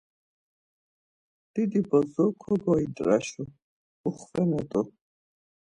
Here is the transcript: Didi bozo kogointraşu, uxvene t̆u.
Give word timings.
Didi 1.51 1.79
bozo 1.89 2.23
kogointraşu, 2.41 3.43
uxvene 4.07 4.61
t̆u. 4.69 4.81